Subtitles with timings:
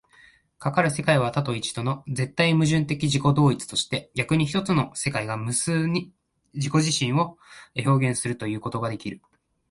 [0.57, 6.11] かかる世界は多と一との絶対矛盾的自己同一として、逆に一つの世界が無数に
[6.55, 7.37] 自己自身を
[7.85, 9.21] 表現するということができる。